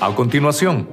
A 0.00 0.14
continuación, 0.14 0.86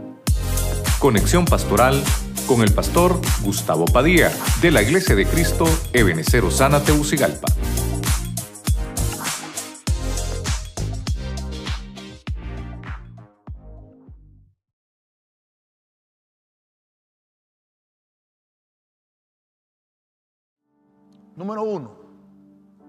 conexión 0.97 1.45
pastoral 1.45 2.01
con 2.47 2.63
el 2.63 2.73
pastor 2.73 3.21
Gustavo 3.43 3.85
Padilla 3.85 4.31
de 4.63 4.71
la 4.71 4.81
Iglesia 4.81 5.15
de 5.15 5.27
Cristo 5.27 5.65
Ebenecer 5.93 6.43
Osana 6.43 6.81
Teucigalpa. 6.81 7.45
Número 21.35 21.61
uno, 21.61 21.91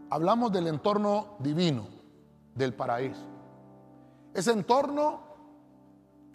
hablamos 0.08 0.50
del 0.50 0.68
entorno 0.68 1.36
divino, 1.40 1.86
del 2.54 2.72
paraíso. 2.72 3.20
Ese 4.32 4.52
entorno 4.52 5.35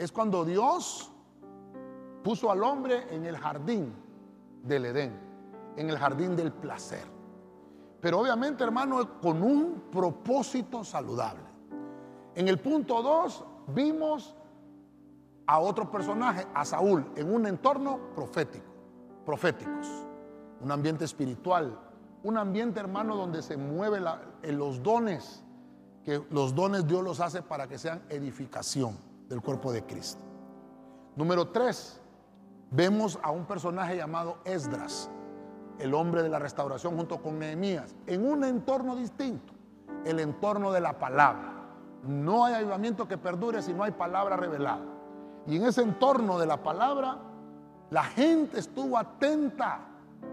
es 0.01 0.11
cuando 0.11 0.43
Dios 0.43 1.11
puso 2.23 2.49
al 2.49 2.63
hombre 2.63 3.05
en 3.13 3.23
el 3.23 3.37
jardín 3.37 3.93
del 4.63 4.85
Edén, 4.85 5.13
en 5.77 5.91
el 5.91 5.97
jardín 5.99 6.35
del 6.35 6.51
placer. 6.51 7.03
Pero 8.01 8.19
obviamente, 8.19 8.63
hermano, 8.63 9.19
con 9.21 9.43
un 9.43 9.83
propósito 9.91 10.83
saludable. 10.83 11.43
En 12.33 12.47
el 12.47 12.57
punto 12.57 13.03
2 13.03 13.45
vimos 13.75 14.35
a 15.45 15.59
otro 15.59 15.91
personaje, 15.91 16.47
a 16.51 16.65
Saúl, 16.65 17.05
en 17.15 17.31
un 17.31 17.45
entorno 17.45 17.99
profético, 18.15 18.65
proféticos, 19.23 19.87
un 20.61 20.71
ambiente 20.71 21.05
espiritual, 21.05 21.77
un 22.23 22.39
ambiente, 22.39 22.79
hermano, 22.79 23.15
donde 23.15 23.43
se 23.43 23.55
mueven 23.55 24.03
los 24.41 24.81
dones, 24.81 25.43
que 26.03 26.23
los 26.31 26.55
dones 26.55 26.87
Dios 26.87 27.03
los 27.03 27.19
hace 27.19 27.43
para 27.43 27.67
que 27.67 27.77
sean 27.77 28.01
edificación 28.09 29.10
del 29.31 29.41
cuerpo 29.41 29.71
de 29.71 29.83
Cristo. 29.83 30.21
Número 31.15 31.47
3, 31.47 32.01
vemos 32.69 33.17
a 33.23 33.31
un 33.31 33.45
personaje 33.45 33.95
llamado 33.95 34.39
Esdras, 34.43 35.09
el 35.79 35.93
hombre 35.93 36.21
de 36.21 36.27
la 36.27 36.37
restauración 36.37 36.97
junto 36.97 37.21
con 37.21 37.39
Nehemías, 37.39 37.95
en 38.07 38.29
un 38.29 38.43
entorno 38.43 38.93
distinto, 38.93 39.53
el 40.03 40.19
entorno 40.19 40.73
de 40.73 40.81
la 40.81 40.99
palabra. 40.99 41.53
No 42.03 42.43
hay 42.43 42.55
avivamiento 42.55 43.07
que 43.07 43.17
perdure 43.17 43.61
si 43.61 43.73
no 43.73 43.83
hay 43.83 43.91
palabra 43.91 44.35
revelada. 44.35 44.83
Y 45.47 45.55
en 45.55 45.65
ese 45.65 45.81
entorno 45.81 46.37
de 46.37 46.45
la 46.45 46.61
palabra, 46.61 47.17
la 47.89 48.03
gente 48.03 48.59
estuvo 48.59 48.97
atenta 48.97 49.79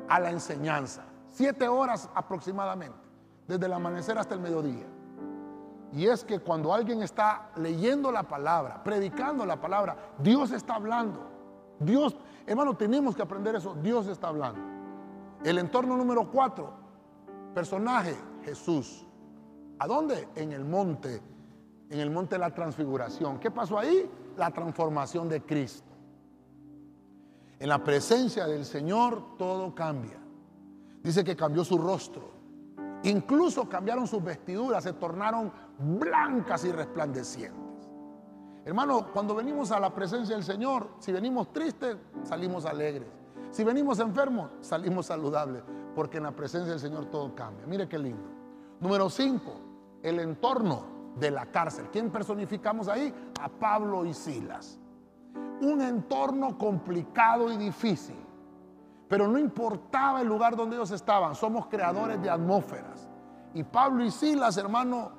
a 0.08 0.19
la 0.19 0.30
enseñanza, 0.30 1.02
siete 1.28 1.69
horas 1.69 2.10
aproximadamente, 2.16 2.98
desde 3.46 3.64
el 3.64 3.72
amanecer 3.72 4.19
hasta 4.19 4.34
el 4.34 4.41
mediodía. 4.41 4.86
Y 5.92 6.06
es 6.06 6.25
que 6.25 6.39
cuando 6.41 6.72
alguien 6.72 7.03
está 7.03 7.50
leyendo 7.56 8.12
la 8.12 8.22
palabra, 8.22 8.83
predicando 8.84 9.47
la 9.47 9.61
palabra, 9.61 9.97
Dios 10.19 10.50
está 10.53 10.75
hablando. 10.75 11.27
Dios, 11.81 12.17
hermano, 12.47 12.77
tenemos 12.77 13.17
que 13.17 13.22
aprender 13.22 13.55
eso. 13.55 13.75
Dios 13.83 14.06
está 14.06 14.28
hablando. 14.28 14.61
El 15.44 15.59
entorno 15.59 15.97
número 15.97 16.31
cuatro, 16.31 16.72
personaje, 17.55 18.16
Jesús. 18.44 19.06
¿A 19.78 19.86
dónde? 19.86 20.28
En 20.34 20.53
el 20.53 20.64
monte, 20.64 21.22
en 21.89 22.00
el 22.00 22.11
monte 22.11 22.34
de 22.34 22.41
la 22.41 22.53
transfiguración. 22.53 23.39
¿Qué 23.39 23.50
pasó 23.50 23.78
ahí? 23.78 24.11
La 24.36 24.50
transformación 24.50 25.28
de 25.28 25.42
Cristo. 25.42 25.89
En 27.59 27.69
la 27.69 27.83
presencia 27.83 28.47
del 28.47 28.64
Señor 28.64 29.36
todo 29.36 29.75
cambia. 29.75 30.19
Dice 31.03 31.25
que 31.25 31.34
cambió 31.36 31.64
su 31.64 31.78
rostro. 31.78 32.38
Incluso 33.04 33.68
cambiaron 33.68 34.06
sus 34.06 34.22
vestiduras, 34.22 34.84
se 34.84 34.92
tornaron 34.92 35.52
blancas 35.78 36.64
y 36.64 36.72
resplandecientes. 36.72 37.68
Hermano, 38.64 39.06
cuando 39.12 39.34
venimos 39.34 39.70
a 39.70 39.80
la 39.80 39.94
presencia 39.94 40.34
del 40.34 40.44
Señor, 40.44 40.91
si 40.98 41.12
venimos 41.12 41.53
tristes, 41.53 41.97
salimos 42.25 42.66
alegres. 42.66 43.08
Si 43.50 43.64
venimos 43.64 43.98
enfermos, 43.98 44.50
salimos 44.60 45.06
saludables. 45.06 45.62
Porque 45.94 46.19
en 46.19 46.25
la 46.25 46.32
presencia 46.32 46.72
del 46.72 46.81
Señor 46.81 47.06
todo 47.06 47.34
cambia. 47.34 47.66
Mire 47.66 47.88
qué 47.88 47.98
lindo. 47.98 48.28
Número 48.81 49.08
5, 49.08 49.53
el 50.03 50.20
entorno 50.20 50.84
de 51.19 51.31
la 51.31 51.47
cárcel. 51.47 51.87
¿Quién 51.91 52.10
personificamos 52.10 52.88
ahí? 52.88 53.12
A 53.41 53.48
Pablo 53.48 54.04
y 54.04 54.12
Silas. 54.12 54.78
Un 55.60 55.81
entorno 55.81 56.58
complicado 56.58 57.50
y 57.50 57.56
difícil. 57.56 58.28
Pero 59.08 59.26
no 59.26 59.38
importaba 59.38 60.20
el 60.20 60.28
lugar 60.28 60.54
donde 60.54 60.76
ellos 60.76 60.91
estaban. 60.91 61.34
Somos 61.34 61.66
creadores 61.66 62.20
de 62.20 62.28
atmósferas. 62.28 63.08
Y 63.54 63.64
Pablo 63.64 64.04
y 64.04 64.10
Silas, 64.10 64.56
hermano, 64.58 65.12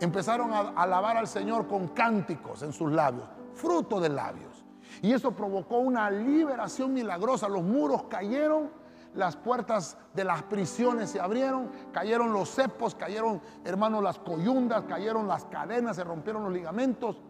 empezaron 0.00 0.52
a 0.52 0.70
alabar 0.70 1.16
al 1.16 1.28
Señor 1.28 1.66
con 1.66 1.88
cánticos 1.88 2.62
en 2.62 2.72
sus 2.72 2.90
labios, 2.90 3.28
fruto 3.54 4.00
de 4.00 4.08
labios. 4.08 4.64
Y 5.02 5.12
eso 5.12 5.32
provocó 5.32 5.78
una 5.78 6.10
liberación 6.10 6.92
milagrosa. 6.92 7.48
Los 7.48 7.62
muros 7.62 8.04
cayeron, 8.04 8.70
las 9.14 9.36
puertas 9.36 9.96
de 10.14 10.24
las 10.24 10.42
prisiones 10.42 11.10
se 11.10 11.20
abrieron, 11.20 11.70
cayeron 11.92 12.32
los 12.32 12.50
cepos, 12.54 12.94
cayeron, 12.94 13.40
hermanos, 13.64 14.02
las 14.02 14.18
coyundas, 14.18 14.84
cayeron 14.88 15.28
las 15.28 15.44
cadenas, 15.44 15.96
se 15.96 16.04
rompieron 16.04 16.44
los 16.44 16.52
ligamentos 16.52 17.20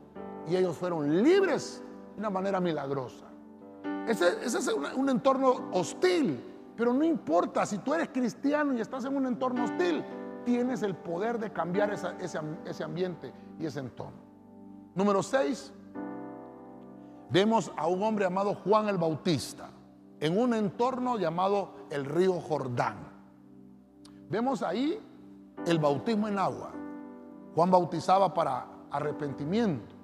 y 0.46 0.56
ellos 0.56 0.76
fueron 0.76 1.22
libres 1.22 1.82
de 2.14 2.20
una 2.20 2.30
manera 2.30 2.60
milagrosa. 2.60 3.28
Ese, 4.08 4.38
es 4.42 4.69
un, 4.96 5.10
entorno 5.10 5.69
hostil, 5.72 6.41
pero 6.74 6.94
no 6.94 7.04
importa, 7.04 7.66
si 7.66 7.76
tú 7.76 7.92
eres 7.92 8.08
cristiano 8.08 8.72
y 8.72 8.80
estás 8.80 9.04
en 9.04 9.14
un 9.14 9.26
entorno 9.26 9.64
hostil, 9.64 10.02
tienes 10.46 10.82
el 10.82 10.96
poder 10.96 11.38
de 11.38 11.52
cambiar 11.52 11.92
ese, 11.92 12.82
ambiente 12.82 13.34
y 13.58 13.66
ese 13.66 13.80
entorno. 13.80 14.16
Número 14.94 15.22
6, 15.22 15.74
vemos 17.28 17.70
a 17.76 17.86
un 17.86 18.02
hombre 18.02 18.24
llamado 18.24 18.54
Juan 18.54 18.88
el 18.88 18.96
Bautista 18.96 19.69
en 20.20 20.38
un 20.38 20.54
entorno 20.54 21.19
llamado 21.19 21.75
el 21.90 22.06
río 22.06 22.40
Jordán. 22.40 22.96
Vemos 24.30 24.62
ahí 24.62 24.98
el 25.66 25.78
bautismo 25.78 26.28
en 26.28 26.38
agua. 26.38 26.72
Juan 27.54 27.70
bautizaba 27.70 28.32
para 28.32 28.66
arrepentimiento. 28.90 29.94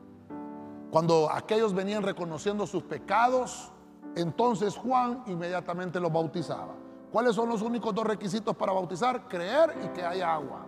Cuando 0.91 1.31
aquellos 1.31 1.73
venían 1.73 2.03
reconociendo 2.03 2.67
sus 2.67 2.83
pecados, 2.83 3.73
entonces 4.17 4.77
Juan 4.77 5.23
inmediatamente 5.27 5.99
los 6.01 6.13
bautizaba. 6.13 6.75
¿Cuáles 7.11 7.35
son 7.35 7.49
los 7.49 7.63
únicos 7.63 7.95
dos 7.95 8.05
requisitos 8.05 8.57
para 8.57 8.73
bautizar? 8.73 9.29
Creer 9.29 9.75
y 9.85 9.89
que 9.89 10.05
haya 10.05 10.35
agua. 10.35 10.67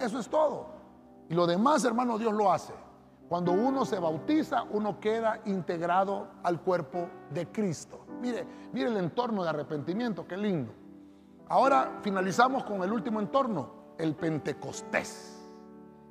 Eso 0.00 0.18
es 0.18 0.28
todo. 0.28 0.66
Y 1.28 1.34
lo 1.34 1.46
demás, 1.46 1.84
hermano, 1.84 2.18
Dios 2.18 2.32
lo 2.32 2.52
hace. 2.52 2.74
Cuando 3.28 3.52
uno 3.52 3.84
se 3.84 3.98
bautiza, 3.98 4.64
uno 4.70 5.00
queda 5.00 5.40
integrado 5.46 6.28
al 6.44 6.60
cuerpo 6.60 7.08
de 7.30 7.50
Cristo. 7.50 8.04
Mire, 8.20 8.46
mire 8.72 8.88
el 8.88 8.96
entorno 8.96 9.42
de 9.42 9.48
arrepentimiento, 9.48 10.26
qué 10.26 10.36
lindo. 10.36 10.72
Ahora 11.48 11.98
finalizamos 12.02 12.64
con 12.64 12.82
el 12.82 12.92
último 12.92 13.20
entorno, 13.20 13.94
el 13.98 14.14
Pentecostés. 14.14 15.48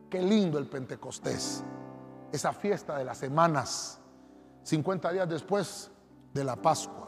Qué 0.09 0.21
lindo 0.21 0.57
el 0.57 0.67
Pentecostés. 0.67 1.63
Esa 2.31 2.51
fiesta 2.51 2.97
de 2.97 3.05
las 3.05 3.17
semanas, 3.17 3.99
50 4.63 5.11
días 5.11 5.29
después 5.29 5.91
de 6.35 6.43
la 6.43 6.57
Pascua. 6.57 7.07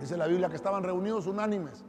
Dice 0.00 0.16
la 0.16 0.26
Biblia 0.26 0.48
que 0.48 0.56
estaban 0.56 0.82
reunidos 0.82 1.26
unánimes. 1.26 1.84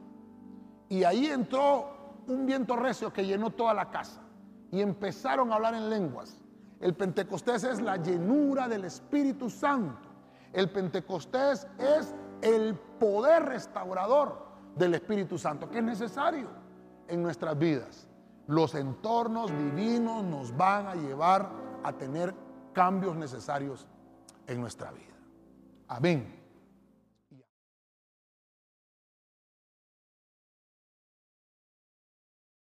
Y 0.90 1.06
ahí 1.06 1.28
entró 1.28 2.24
un 2.28 2.46
viento 2.46 2.76
recio 2.76 3.12
que 3.14 3.26
llenó 3.26 3.50
toda 3.50 3.74
la 3.74 3.90
casa. 3.90 4.22
Y 4.70 4.82
empezaron 4.82 5.52
a 5.52 5.56
hablar 5.56 5.74
en 5.74 5.90
lenguas. 5.90 6.38
El 6.82 6.94
Pentecostés 6.96 7.64
es 7.64 7.82
la 7.82 7.96
llenura 7.96 8.68
del 8.68 8.84
Espíritu 8.84 9.50
Santo. 9.50 10.10
El 10.52 10.70
Pentecostés 10.70 11.66
es 11.80 12.14
el 12.42 12.76
poder 12.76 13.46
restaurador 13.46 14.48
del 14.76 14.96
Espíritu 14.96 15.38
Santo, 15.38 15.70
que 15.70 15.78
es 15.78 15.84
necesario 15.84 16.50
en 17.08 17.24
nuestras 17.24 17.58
vidas. 17.58 18.06
Los 18.48 18.76
entornos 18.76 19.50
divinos 19.51 20.25
nos 20.25 20.56
van 20.56 20.88
a 20.88 20.96
llevar 20.96 21.50
a 21.84 21.94
tener 21.94 22.36
cambios 22.74 23.16
necesarios 23.16 23.88
en 24.46 24.60
nuestra 24.60 24.92
vida. 24.92 25.17
Amén. 25.88 26.47